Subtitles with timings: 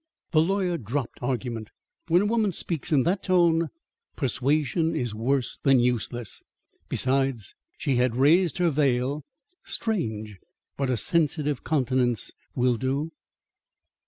[0.31, 1.69] The lawyer dropped argument.
[2.07, 3.69] When a woman speaks in that tone,
[4.15, 6.41] persuasion is worse than useless.
[6.89, 9.23] Besides, she had raised her veil.
[9.63, 10.39] Strange,
[10.75, 13.11] what a sensitive countenance will do!